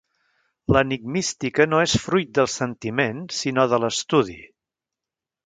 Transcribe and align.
L'Enigmística 0.75 1.67
no 1.73 1.81
és 1.89 1.93
fruit 2.07 2.31
del 2.39 2.49
sentiment, 2.55 3.21
sinó 3.43 3.67
de 3.75 3.81
l'estudi. 3.85 4.41